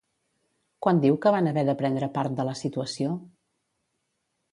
Quan 0.85 1.01
diu 1.03 1.17
que 1.25 1.33
van 1.35 1.49
haver 1.51 1.63
de 1.67 1.75
prendre 1.81 2.09
part 2.15 2.33
de 2.39 2.45
la 2.47 2.55
situació? 2.63 3.13